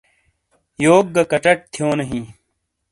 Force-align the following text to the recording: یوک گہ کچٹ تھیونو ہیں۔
یوک 0.83 1.05
گہ 1.15 1.23
کچٹ 1.31 1.57
تھیونو 1.73 2.03
ہیں۔ 2.09 2.25